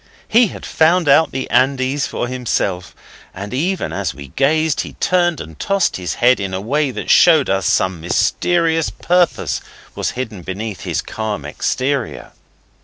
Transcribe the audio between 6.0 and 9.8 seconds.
head in a way that showed us some mysterious purpose